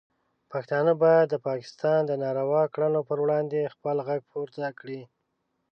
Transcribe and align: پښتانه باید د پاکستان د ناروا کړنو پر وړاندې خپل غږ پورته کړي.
پښتانه 0.51 0.93
باید 1.03 1.27
د 1.29 1.35
پاکستان 1.47 1.99
د 2.05 2.11
ناروا 2.23 2.63
کړنو 2.73 3.01
پر 3.09 3.17
وړاندې 3.23 3.71
خپل 3.73 3.97
غږ 4.07 4.21
پورته 4.31 4.65
کړي. 4.79 5.01